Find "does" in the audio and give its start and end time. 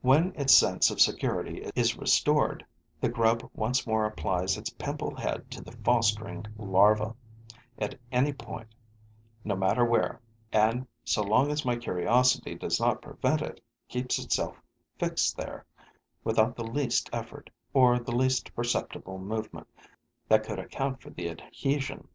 12.54-12.78